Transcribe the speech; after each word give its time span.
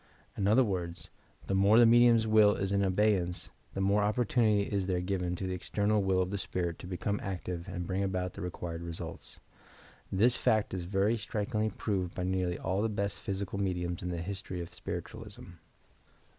In 0.35 0.47
other 0.47 0.63
words, 0.63 1.09
the 1.45 1.53
more 1.53 1.77
the 1.77 1.85
medium's 1.85 2.25
will 2.25 2.55
is 2.55 2.71
in 2.71 2.81
abeyance, 2.83 3.51
the 3.75 3.81
more 3.81 4.01
opportunity 4.01 4.63
is 4.63 4.87
there 4.87 4.99
given 4.99 5.35
to 5.35 5.45
the 5.45 5.53
external 5.53 6.01
will 6.01 6.23
of 6.23 6.31
the 6.31 6.39
spirit 6.39 6.79
to 6.79 6.87
become 6.87 7.19
active 7.21 7.67
and 7.67 7.85
bring 7.85 8.01
about 8.01 8.33
the 8.33 8.41
required 8.41 8.81
results. 8.81 9.39
This 10.11 10.35
fact 10.35 10.73
is 10.73 10.85
very 10.85 11.17
strikingly 11.19 11.69
proved 11.69 12.15
by 12.15 12.23
nearly 12.23 12.57
all 12.57 12.81
the 12.81 12.89
best 12.89 13.19
physical 13.19 13.59
medionis 13.59 14.01
in 14.01 14.09
the 14.09 14.17
history 14.23 14.59
of 14.59 14.73
Spiritualism. 14.73 15.43